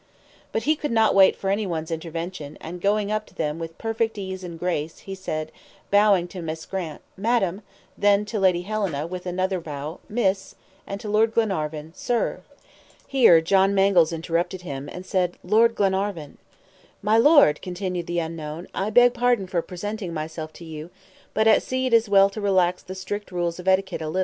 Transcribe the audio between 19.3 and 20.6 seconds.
for presenting myself